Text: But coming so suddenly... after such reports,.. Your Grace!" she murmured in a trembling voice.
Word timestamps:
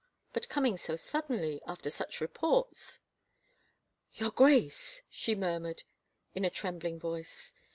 But 0.33 0.49
coming 0.49 0.77
so 0.77 0.95
suddenly... 0.95 1.61
after 1.67 1.91
such 1.91 2.21
reports,.. 2.21 2.97
Your 4.15 4.31
Grace!" 4.31 5.03
she 5.11 5.35
murmured 5.35 5.83
in 6.33 6.43
a 6.43 6.49
trembling 6.49 6.99
voice. 6.99 7.53